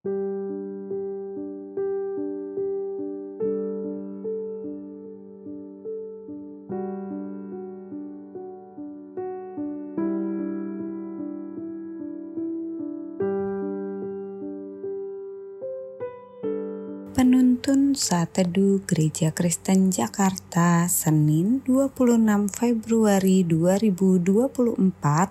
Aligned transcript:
Penuntun 0.00 0.16
Saat 17.92 18.40
Teduh 18.40 18.80
Gereja 18.88 19.36
Kristen 19.36 19.92
Jakarta 19.92 20.88
Senin 20.88 21.60
26 21.68 22.48
Februari 22.48 23.44
2024 23.44 24.80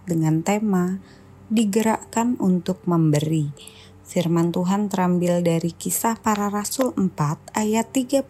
dengan 0.06 0.46
tema 0.46 1.02
Digerakkan 1.50 2.38
untuk 2.38 2.86
Memberi 2.86 3.80
Firman 4.10 4.50
Tuhan 4.50 4.90
terambil 4.90 5.46
dari 5.46 5.70
kisah 5.70 6.18
para 6.18 6.50
rasul 6.50 6.98
4 6.98 7.14
ayat 7.54 7.94
32 7.94 8.26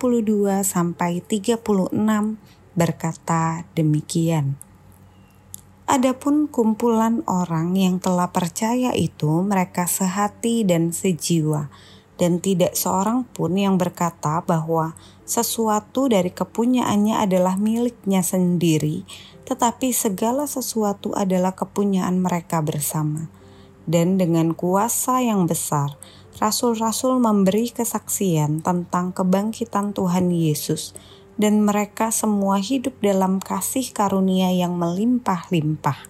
sampai 0.60 1.24
36 1.24 1.56
berkata 2.76 3.64
demikian. 3.80 4.60
Adapun 5.88 6.52
kumpulan 6.52 7.24
orang 7.32 7.80
yang 7.80 7.96
telah 7.96 8.28
percaya 8.28 8.92
itu 8.92 9.40
mereka 9.40 9.88
sehati 9.88 10.68
dan 10.68 10.92
sejiwa 10.92 11.72
dan 12.20 12.44
tidak 12.44 12.76
seorang 12.76 13.24
pun 13.32 13.56
yang 13.56 13.80
berkata 13.80 14.44
bahwa 14.44 15.00
sesuatu 15.24 16.12
dari 16.12 16.36
kepunyaannya 16.36 17.24
adalah 17.24 17.56
miliknya 17.56 18.20
sendiri, 18.20 19.08
tetapi 19.48 19.96
segala 19.96 20.44
sesuatu 20.44 21.16
adalah 21.16 21.56
kepunyaan 21.56 22.20
mereka 22.20 22.60
bersama. 22.60 23.39
Dan 23.90 24.22
dengan 24.22 24.54
kuasa 24.54 25.26
yang 25.26 25.50
besar, 25.50 25.98
rasul-rasul 26.38 27.18
memberi 27.18 27.74
kesaksian 27.74 28.62
tentang 28.62 29.10
kebangkitan 29.10 29.98
Tuhan 29.98 30.30
Yesus, 30.30 30.94
dan 31.42 31.66
mereka 31.66 32.14
semua 32.14 32.62
hidup 32.62 33.02
dalam 33.02 33.42
kasih 33.42 33.90
karunia 33.90 34.54
yang 34.54 34.78
melimpah-limpah. 34.78 36.06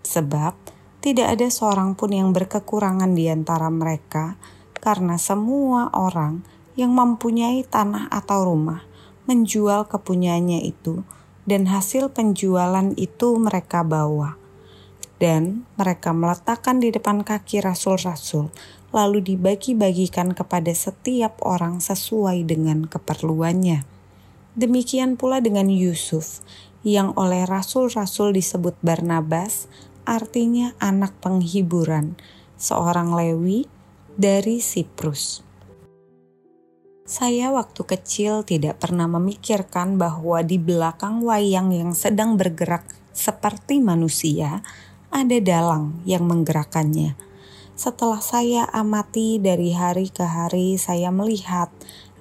Sebab 0.00 0.56
tidak 1.04 1.36
ada 1.36 1.48
seorang 1.52 1.92
pun 1.92 2.16
yang 2.16 2.32
berkekurangan 2.32 3.12
di 3.12 3.28
antara 3.28 3.68
mereka, 3.68 4.40
karena 4.80 5.20
semua 5.20 5.92
orang 5.92 6.40
yang 6.72 6.96
mempunyai 6.96 7.60
tanah 7.68 8.08
atau 8.08 8.48
rumah 8.48 8.80
menjual 9.28 9.84
kepunyaannya 9.92 10.64
itu, 10.64 11.04
dan 11.44 11.68
hasil 11.68 12.10
penjualan 12.16 12.96
itu 12.96 13.28
mereka 13.36 13.84
bawa. 13.84 14.39
Dan 15.20 15.68
mereka 15.76 16.16
meletakkan 16.16 16.80
di 16.80 16.88
depan 16.88 17.20
kaki 17.20 17.60
rasul-rasul, 17.60 18.48
lalu 18.88 19.20
dibagi-bagikan 19.20 20.32
kepada 20.32 20.72
setiap 20.72 21.44
orang 21.44 21.78
sesuai 21.78 22.48
dengan 22.48 22.88
keperluannya. 22.88 23.84
Demikian 24.56 25.20
pula 25.20 25.44
dengan 25.44 25.68
Yusuf, 25.68 26.40
yang 26.80 27.12
oleh 27.20 27.44
rasul-rasul 27.44 28.32
disebut 28.32 28.80
Barnabas, 28.80 29.68
artinya 30.08 30.72
anak 30.80 31.12
penghiburan, 31.20 32.16
seorang 32.56 33.12
Lewi 33.12 33.68
dari 34.16 34.64
Siprus. 34.64 35.44
Saya 37.04 37.50
waktu 37.50 37.82
kecil 37.84 38.46
tidak 38.46 38.80
pernah 38.80 39.10
memikirkan 39.10 39.98
bahwa 39.98 40.46
di 40.46 40.62
belakang 40.62 41.20
wayang 41.26 41.74
yang 41.74 41.90
sedang 41.90 42.38
bergerak 42.38 42.86
seperti 43.10 43.82
manusia, 43.82 44.62
ada 45.10 45.38
dalang 45.42 46.00
yang 46.08 46.26
menggerakkannya. 46.26 47.14
Setelah 47.76 48.18
saya 48.24 48.62
amati 48.70 49.42
dari 49.42 49.74
hari 49.74 50.10
ke 50.10 50.26
hari, 50.26 50.80
saya 50.80 51.12
melihat 51.14 51.70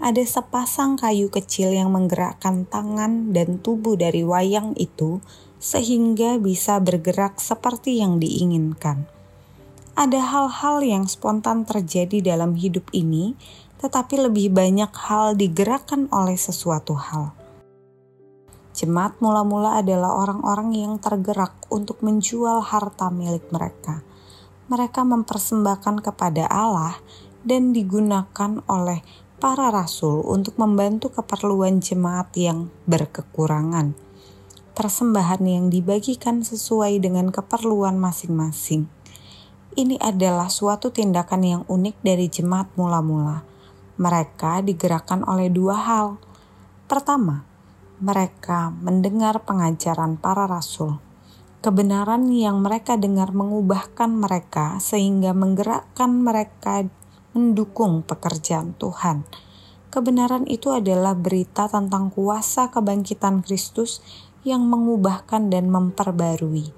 ada 0.01 0.21
sepasang 0.21 0.99
kayu 0.99 1.31
kecil 1.31 1.73
yang 1.73 1.89
menggerakkan 1.95 2.67
tangan 2.67 3.31
dan 3.31 3.61
tubuh 3.61 3.95
dari 3.95 4.21
wayang 4.21 4.77
itu 4.77 5.21
sehingga 5.57 6.41
bisa 6.41 6.77
bergerak 6.83 7.37
seperti 7.37 7.99
yang 7.99 8.17
diinginkan 8.17 9.07
ada 9.99 10.23
hal-hal 10.23 10.79
yang 10.79 11.11
spontan 11.11 11.67
terjadi 11.67 12.23
dalam 12.23 12.55
hidup 12.55 12.87
ini, 12.95 13.35
tetapi 13.83 14.31
lebih 14.31 14.47
banyak 14.47 14.87
hal 14.95 15.35
digerakkan 15.35 16.07
oleh 16.07 16.39
sesuatu 16.39 16.95
hal. 16.95 17.35
Jemaat 18.79 19.19
mula-mula 19.19 19.83
adalah 19.83 20.15
orang-orang 20.15 20.71
yang 20.71 20.93
tergerak 21.03 21.51
untuk 21.67 21.99
menjual 21.99 22.63
harta 22.63 23.11
milik 23.11 23.43
mereka. 23.51 24.07
Mereka 24.71 25.03
mempersembahkan 25.03 25.99
kepada 25.99 26.47
Allah 26.47 26.95
dan 27.43 27.75
digunakan 27.75 28.63
oleh 28.71 29.03
para 29.35 29.67
rasul 29.67 30.23
untuk 30.23 30.55
membantu 30.55 31.11
keperluan 31.11 31.83
jemaat 31.83 32.31
yang 32.39 32.71
berkekurangan. 32.87 33.99
Persembahan 34.71 35.43
yang 35.43 35.67
dibagikan 35.67 36.39
sesuai 36.47 37.03
dengan 37.03 37.35
keperluan 37.35 37.99
masing-masing 37.99 38.87
ini 39.79 39.95
adalah 40.01 40.51
suatu 40.51 40.91
tindakan 40.91 41.41
yang 41.45 41.63
unik 41.69 42.03
dari 42.03 42.27
jemaat 42.27 42.73
mula-mula. 42.75 43.45
Mereka 43.95 44.65
digerakkan 44.65 45.23
oleh 45.23 45.47
dua 45.47 45.75
hal. 45.77 46.07
Pertama, 46.89 47.47
mereka 47.99 48.71
mendengar 48.71 49.43
pengajaran 49.43 50.15
para 50.15 50.47
rasul. 50.47 51.03
Kebenaran 51.59 52.31
yang 52.31 52.63
mereka 52.63 52.95
dengar 52.95 53.35
mengubahkan 53.35 54.07
mereka 54.07 54.79
sehingga 54.79 55.35
menggerakkan 55.35 56.07
mereka 56.23 56.87
mendukung 57.35 58.07
pekerjaan 58.07 58.71
Tuhan. 58.79 59.27
Kebenaran 59.91 60.47
itu 60.47 60.71
adalah 60.71 61.19
berita 61.19 61.67
tentang 61.67 62.07
kuasa 62.15 62.71
kebangkitan 62.71 63.43
Kristus 63.43 63.99
yang 64.47 64.63
mengubahkan 64.63 65.51
dan 65.51 65.67
memperbarui. 65.67 66.71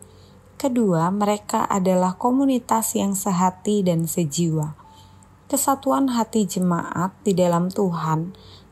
Kedua, 0.58 1.10
mereka 1.14 1.70
adalah 1.70 2.18
komunitas 2.18 2.98
yang 2.98 3.14
sehati 3.14 3.86
dan 3.86 4.10
sejiwa. 4.10 4.74
Kesatuan 5.52 6.16
hati 6.16 6.48
jemaat 6.48 7.12
di 7.28 7.36
dalam 7.36 7.68
Tuhan 7.68 8.32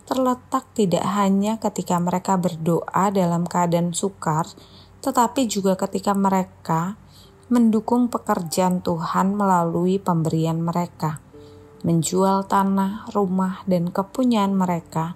terletak 0.09 0.66
tidak 0.74 1.06
hanya 1.06 1.62
ketika 1.62 2.02
mereka 2.02 2.34
berdoa 2.42 3.14
dalam 3.14 3.46
keadaan 3.46 3.94
sukar, 3.94 4.50
tetapi 5.06 5.46
juga 5.46 5.78
ketika 5.78 6.18
mereka 6.18 6.97
mendukung 7.53 8.09
pekerjaan 8.09 8.81
Tuhan 8.81 9.38
melalui 9.38 10.02
pemberian 10.02 10.66
mereka, 10.66 11.22
menjual 11.86 12.50
tanah, 12.50 13.06
rumah, 13.14 13.62
dan 13.70 13.94
kepunyaan 13.94 14.58
mereka 14.58 15.14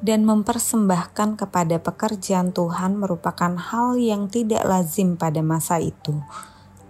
dan 0.00 0.24
mempersembahkan 0.24 1.36
kepada 1.36 1.76
pekerjaan 1.84 2.56
Tuhan 2.56 2.96
merupakan 2.98 3.52
hal 3.54 4.00
yang 4.00 4.32
tidak 4.32 4.64
lazim 4.64 5.20
pada 5.20 5.44
masa 5.44 5.76
itu. 5.76 6.24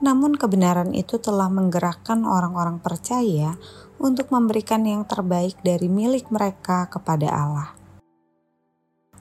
Namun, 0.02 0.34
kebenaran 0.34 0.94
itu 0.94 1.18
telah 1.18 1.46
menggerakkan 1.46 2.26
orang-orang 2.26 2.82
percaya 2.82 3.54
untuk 4.02 4.34
memberikan 4.34 4.82
yang 4.82 5.06
terbaik 5.06 5.54
dari 5.62 5.86
milik 5.86 6.34
mereka 6.34 6.90
kepada 6.90 7.30
Allah. 7.30 7.70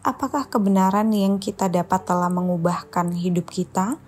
Apakah 0.02 0.50
kebenaran 0.50 1.14
yang 1.14 1.38
kita 1.38 1.70
dapat 1.70 2.02
telah 2.02 2.34
mengubahkan 2.34 3.14
hidup 3.14 3.54
kita, 3.54 4.02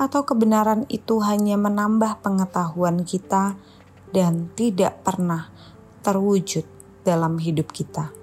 atau 0.00 0.24
kebenaran 0.24 0.88
itu 0.88 1.20
hanya 1.20 1.60
menambah 1.60 2.24
pengetahuan 2.24 3.04
kita 3.04 3.60
dan 4.16 4.48
tidak 4.56 5.04
pernah 5.04 5.52
terwujud 6.00 6.64
dalam 7.04 7.36
hidup 7.36 7.68
kita? 7.72 8.16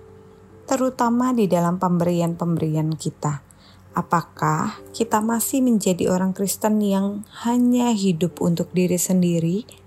terutama 0.64 1.36
di 1.36 1.46
dalam 1.46 1.78
pemberian-pemberian 1.78 2.96
kita. 2.96 3.44
Apakah 3.94 4.82
kita 4.90 5.22
masih 5.22 5.62
menjadi 5.62 6.10
orang 6.10 6.34
Kristen 6.34 6.82
yang 6.82 7.22
hanya 7.46 7.94
hidup 7.94 8.42
untuk 8.42 8.74
diri 8.74 8.98
sendiri? 8.98 9.83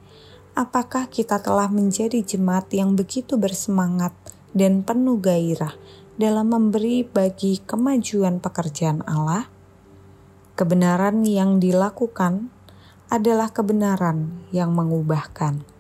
Apakah 0.56 1.12
kita 1.12 1.37
telah 1.44 1.69
menjadi 1.69 2.25
jemaat 2.25 2.72
yang 2.72 2.97
begitu 2.97 3.36
bersemangat 3.36 4.16
dan 4.57 4.80
penuh 4.80 5.21
gairah 5.21 5.77
dalam 6.16 6.48
memberi 6.48 7.04
bagi 7.04 7.60
kemajuan 7.60 8.41
pekerjaan 8.41 9.04
Allah? 9.04 9.53
Kebenaran 10.57 11.28
yang 11.28 11.60
dilakukan 11.60 12.48
adalah 13.13 13.53
kebenaran 13.53 14.48
yang 14.48 14.72
mengubahkan. 14.72 15.76